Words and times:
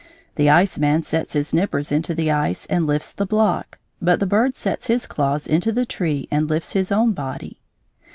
The 0.33 0.49
iceman 0.49 1.03
sets 1.03 1.33
his 1.33 1.53
nippers 1.53 1.91
into 1.91 2.15
the 2.15 2.31
ice 2.31 2.65
and 2.65 2.87
lifts 2.87 3.13
the 3.13 3.27
block; 3.27 3.77
but 4.01 4.19
the 4.19 4.25
bird 4.25 4.55
sets 4.55 4.87
his 4.87 5.05
claws 5.05 5.45
into 5.45 5.71
the 5.71 5.85
tree 5.85 6.27
and 6.31 6.49
lifts 6.49 6.73
his 6.73 6.91
own 6.91 7.11
body. 7.11 7.59